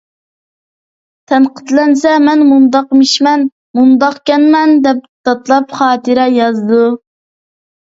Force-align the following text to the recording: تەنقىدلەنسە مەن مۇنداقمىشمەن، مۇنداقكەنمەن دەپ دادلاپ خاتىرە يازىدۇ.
تەنقىدلەنسە 1.31 2.13
مەن 2.29 2.41
مۇنداقمىشمەن، 2.53 3.45
مۇنداقكەنمەن 3.81 4.75
دەپ 4.89 5.07
دادلاپ 5.31 5.79
خاتىرە 5.83 6.29
يازىدۇ. 6.41 6.83